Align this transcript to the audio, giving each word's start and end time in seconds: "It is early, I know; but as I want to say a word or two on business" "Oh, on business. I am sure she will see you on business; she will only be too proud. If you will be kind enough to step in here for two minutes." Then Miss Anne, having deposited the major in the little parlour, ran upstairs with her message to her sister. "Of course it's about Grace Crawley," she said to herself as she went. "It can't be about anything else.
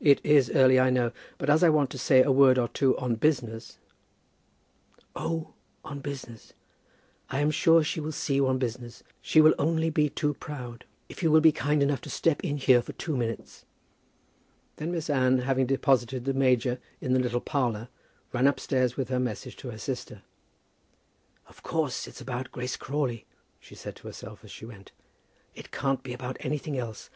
"It 0.00 0.18
is 0.24 0.48
early, 0.52 0.80
I 0.80 0.88
know; 0.88 1.12
but 1.36 1.50
as 1.50 1.62
I 1.62 1.68
want 1.68 1.90
to 1.90 1.98
say 1.98 2.22
a 2.22 2.32
word 2.32 2.58
or 2.58 2.68
two 2.68 2.96
on 2.96 3.16
business" 3.16 3.76
"Oh, 5.28 5.52
on 5.84 6.00
business. 6.00 6.54
I 7.28 7.40
am 7.40 7.50
sure 7.50 7.84
she 7.84 8.00
will 8.00 8.12
see 8.12 8.36
you 8.36 8.46
on 8.46 8.56
business; 8.58 9.02
she 9.20 9.42
will 9.42 9.54
only 9.58 9.90
be 9.90 10.08
too 10.08 10.32
proud. 10.32 10.86
If 11.10 11.22
you 11.22 11.30
will 11.30 11.42
be 11.42 11.52
kind 11.52 11.82
enough 11.82 12.00
to 12.00 12.08
step 12.08 12.42
in 12.42 12.56
here 12.56 12.80
for 12.80 12.94
two 12.94 13.14
minutes." 13.14 13.66
Then 14.76 14.90
Miss 14.90 15.10
Anne, 15.10 15.40
having 15.40 15.66
deposited 15.66 16.24
the 16.24 16.32
major 16.32 16.80
in 17.02 17.12
the 17.12 17.20
little 17.20 17.42
parlour, 17.42 17.90
ran 18.32 18.46
upstairs 18.46 18.96
with 18.96 19.10
her 19.10 19.20
message 19.20 19.56
to 19.56 19.70
her 19.70 19.76
sister. 19.78 20.22
"Of 21.46 21.62
course 21.62 22.08
it's 22.08 22.22
about 22.22 22.52
Grace 22.52 22.78
Crawley," 22.78 23.26
she 23.60 23.74
said 23.74 23.96
to 23.96 24.06
herself 24.06 24.44
as 24.44 24.50
she 24.50 24.64
went. 24.64 24.92
"It 25.54 25.70
can't 25.70 26.02
be 26.02 26.14
about 26.14 26.38
anything 26.40 26.78
else. 26.78 27.10